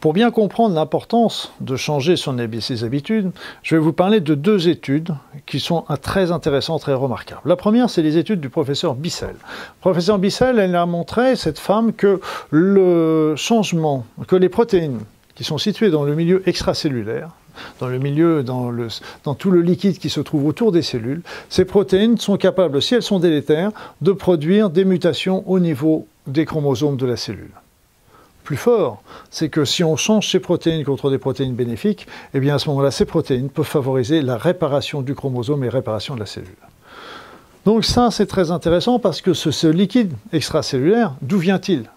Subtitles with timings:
[0.00, 3.32] Pour bien comprendre l'importance de changer ses habitudes,
[3.64, 5.12] je vais vous parler de deux études
[5.44, 7.40] qui sont très intéressantes, très remarquables.
[7.44, 9.30] La première, c'est les études du professeur Bissell.
[9.30, 15.00] Le professeur Bissell, elle a montré, cette femme, que le changement, que les protéines
[15.34, 17.30] qui sont situées dans le milieu extracellulaire,
[17.80, 22.18] dans le milieu, dans, tout le liquide qui se trouve autour des cellules, ces protéines
[22.18, 27.06] sont capables, si elles sont délétères, de produire des mutations au niveau des chromosomes de
[27.06, 27.50] la cellule
[28.48, 32.54] plus fort, c'est que si on change ces protéines contre des protéines bénéfiques, eh bien
[32.54, 36.24] à ce moment-là, ces protéines peuvent favoriser la réparation du chromosome et réparation de la
[36.24, 36.56] cellule.
[37.66, 41.90] Donc ça, c'est très intéressant parce que ce liquide extracellulaire, d'où vient-il?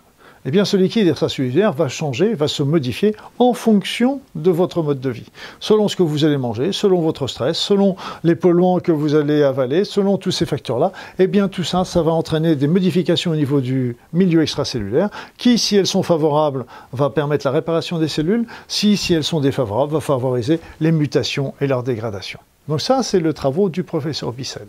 [0.45, 4.99] Eh bien ce liquide extracellulaire va changer, va se modifier en fonction de votre mode
[4.99, 5.27] de vie.
[5.59, 9.43] Selon ce que vous allez manger, selon votre stress, selon les polluants que vous allez
[9.43, 13.35] avaler, selon tous ces facteurs-là, eh bien tout ça, ça va entraîner des modifications au
[13.35, 18.45] niveau du milieu extracellulaire qui, si elles sont favorables, va permettre la réparation des cellules,
[18.67, 22.39] si, si elles sont défavorables, va favoriser les mutations et leur dégradation.
[22.71, 24.65] Donc ça, c'est le travaux du professeur Bissell.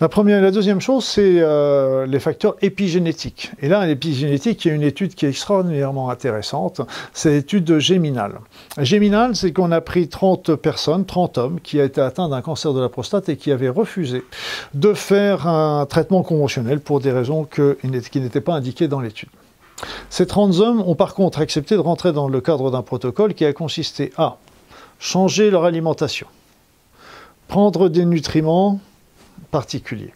[0.00, 3.52] La première la deuxième chose, c'est euh, les facteurs épigénétiques.
[3.62, 6.80] Et là, l'épigénétique, il y a une étude qui est extraordinairement intéressante,
[7.12, 8.40] c'est l'étude Géminal.
[8.78, 12.72] Géminal, c'est qu'on a pris 30 personnes, 30 hommes, qui ont été atteints d'un cancer
[12.74, 14.24] de la prostate et qui avaient refusé
[14.74, 19.28] de faire un traitement conventionnel pour des raisons qui n'étaient pas indiquées dans l'étude.
[20.08, 23.44] Ces 30 hommes ont par contre accepté de rentrer dans le cadre d'un protocole qui
[23.44, 24.38] a consisté à
[24.98, 26.26] changer leur alimentation,
[27.50, 28.78] prendre des nutriments
[29.50, 30.14] particuliers,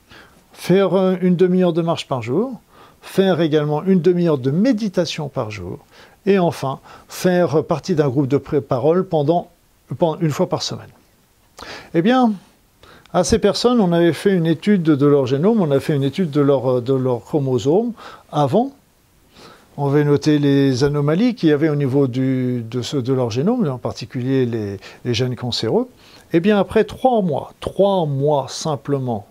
[0.52, 2.60] faire une demi-heure de marche par jour,
[3.02, 5.80] faire également une demi-heure de méditation par jour,
[6.26, 9.50] et enfin faire partie d'un groupe de parole pendant,
[10.20, 10.92] une fois par semaine.
[11.92, 12.34] Eh bien,
[13.12, 16.04] à ces personnes, on avait fait une étude de leur génome, on a fait une
[16.04, 17.94] étude de leur, de leur chromosome
[18.30, 18.70] avant.
[19.76, 22.62] On avait noté les anomalies qu'il y avait au niveau de,
[23.12, 25.88] leur génome, en particulier les, gènes cancéreux.
[26.32, 29.26] Eh bien, après trois mois, trois mois simplement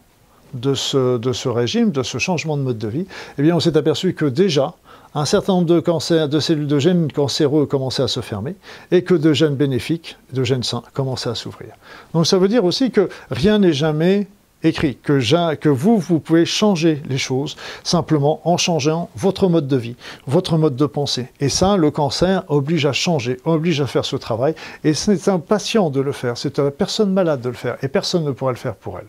[0.53, 3.05] de ce, de ce régime, de ce changement de mode de vie,
[3.37, 4.73] eh bien, on s'est aperçu que déjà,
[5.15, 8.55] un certain nombre de, cancers, de cellules de gènes cancéreux commençaient à se fermer
[8.91, 11.73] et que de gènes bénéfiques, de gènes sains, commençaient à s'ouvrir.
[12.13, 14.27] Donc ça veut dire aussi que rien n'est jamais
[14.63, 19.95] écrit, que, vous, vous pouvez changer les choses simplement en changeant votre mode de vie,
[20.27, 21.27] votre mode de pensée.
[21.39, 24.55] Et ça, le cancer oblige à changer, oblige à faire ce travail.
[24.83, 27.77] Et c'est un patient de le faire, c'est à personne malade de le faire.
[27.81, 29.07] Et personne ne pourra le faire pour elle.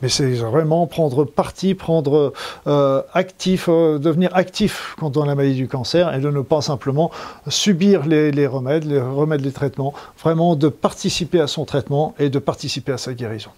[0.00, 2.32] Mais c'est vraiment prendre parti, prendre
[2.68, 6.40] euh, actif, euh, devenir actif quand on a la maladie du cancer et de ne
[6.40, 7.10] pas simplement
[7.48, 9.92] subir les remèdes, les remèdes, les traitements,
[10.22, 13.50] vraiment de participer à son traitement et de participer à sa guérison.